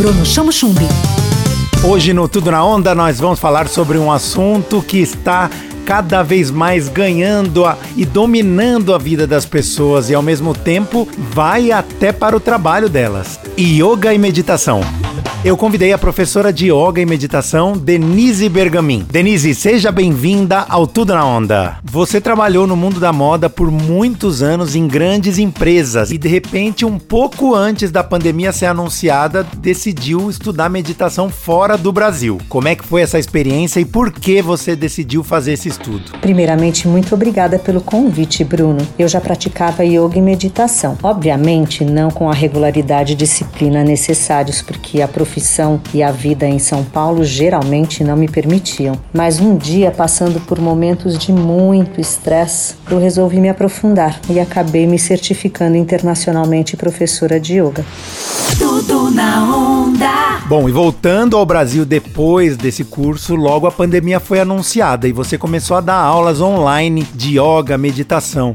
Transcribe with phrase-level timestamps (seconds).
[0.00, 0.86] Bruno Chamo Chumbi.
[1.84, 5.50] Hoje no Tudo na Onda nós vamos falar sobre um assunto que está
[5.84, 11.06] cada vez mais ganhando a, e dominando a vida das pessoas e ao mesmo tempo
[11.18, 13.38] vai até para o trabalho delas.
[13.58, 14.80] Yoga e meditação.
[15.42, 19.06] Eu convidei a professora de yoga e meditação, Denise Bergamin.
[19.10, 21.78] Denise, seja bem-vinda ao Tudo na Onda.
[21.82, 26.84] Você trabalhou no mundo da moda por muitos anos em grandes empresas e de repente,
[26.84, 32.36] um pouco antes da pandemia ser anunciada, decidiu estudar meditação fora do Brasil.
[32.46, 36.18] Como é que foi essa experiência e por que você decidiu fazer esse estudo?
[36.20, 38.86] Primeiramente, muito obrigada pelo convite, Bruno.
[38.98, 40.98] Eu já praticava yoga e meditação.
[41.02, 46.58] Obviamente, não com a regularidade e disciplina necessários, porque a profissão e a vida em
[46.58, 48.98] São Paulo geralmente não me permitiam.
[49.14, 54.88] Mas um dia, passando por momentos de muito estresse, eu resolvi me aprofundar e acabei
[54.88, 57.84] me certificando internacionalmente professora de yoga.
[58.58, 60.40] Tudo na onda.
[60.48, 65.38] Bom, e voltando ao Brasil depois desse curso, logo a pandemia foi anunciada e você
[65.38, 68.52] começou a dar aulas online de yoga, meditação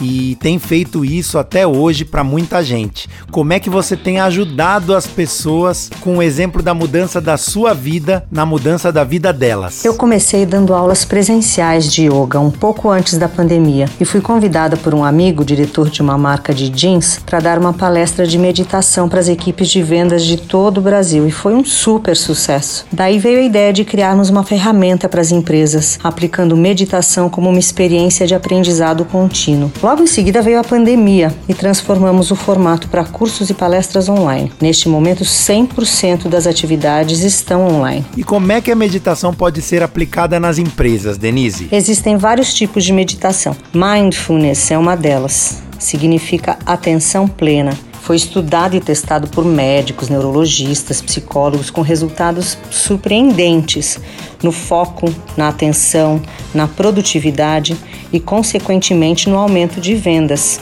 [0.00, 3.08] e tem feito isso até hoje para muita gente.
[3.30, 7.74] Como é que você tem ajudado as pessoas com o exemplo da mudança da sua
[7.74, 9.84] vida na mudança da vida delas?
[9.84, 14.76] Eu comecei dando aulas presenciais de yoga um pouco antes da pandemia e fui convidada
[14.76, 19.08] por um amigo, diretor de uma marca de jeans, para dar uma palestra de meditação
[19.08, 22.86] para as equipes de vendas de todo o Brasil e foi um super sucesso.
[22.92, 27.58] Daí veio a ideia de criarmos uma ferramenta para as empresas, aplicando meditação como uma
[27.58, 29.70] experiência de aprendizado contínuo.
[29.88, 34.52] Logo em seguida veio a pandemia e transformamos o formato para cursos e palestras online.
[34.60, 38.04] Neste momento, 100% das atividades estão online.
[38.14, 41.70] E como é que a meditação pode ser aplicada nas empresas, Denise?
[41.72, 43.56] Existem vários tipos de meditação.
[43.72, 45.62] Mindfulness é uma delas.
[45.78, 47.70] Significa atenção plena
[48.08, 54.00] foi estudado e testado por médicos, neurologistas, psicólogos com resultados surpreendentes
[54.42, 56.18] no foco, na atenção,
[56.54, 57.76] na produtividade
[58.10, 60.58] e, consequentemente, no aumento de vendas.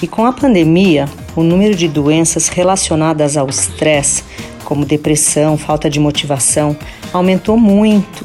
[0.00, 4.24] E com a pandemia, o número de doenças relacionadas ao estresse,
[4.64, 6.74] como depressão, falta de motivação,
[7.12, 8.24] aumentou muito.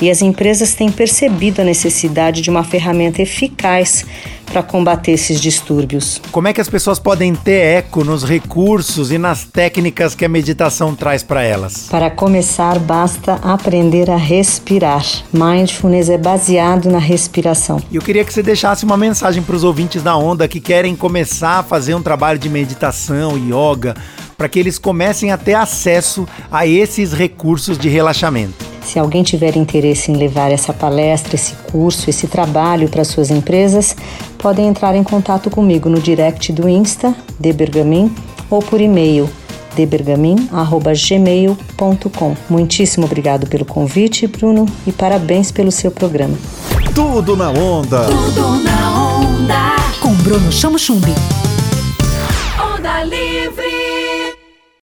[0.00, 4.04] E as empresas têm percebido a necessidade de uma ferramenta eficaz
[4.50, 6.20] para combater esses distúrbios.
[6.32, 10.28] Como é que as pessoas podem ter eco nos recursos e nas técnicas que a
[10.28, 11.86] meditação traz para elas?
[11.88, 15.04] Para começar, basta aprender a respirar.
[15.32, 17.80] Mindfulness é baseado na respiração.
[17.90, 20.96] E eu queria que você deixasse uma mensagem para os ouvintes da Onda que querem
[20.96, 23.94] começar a fazer um trabalho de meditação, yoga,
[24.36, 28.69] para que eles comecem a ter acesso a esses recursos de relaxamento.
[28.82, 33.94] Se alguém tiver interesse em levar essa palestra, esse curso, esse trabalho para suas empresas,
[34.38, 38.14] podem entrar em contato comigo no direct do Insta, de Bergamin,
[38.50, 39.28] ou por e-mail
[39.76, 42.36] debergamin@gmail.com.
[42.48, 46.38] Muitíssimo obrigado pelo convite, Bruno, e parabéns pelo seu programa.
[46.94, 48.06] Tudo na onda.
[48.06, 49.76] Tudo na onda.
[50.00, 51.12] Com Bruno Chamo Chumbi.
[52.58, 54.29] Onda Livre.